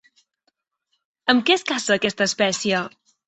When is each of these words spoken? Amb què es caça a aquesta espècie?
Amb 1.35 1.45
què 1.49 1.55
es 1.57 1.65
caça 1.73 1.93
a 1.95 1.99
aquesta 2.03 2.29
espècie? 2.33 2.81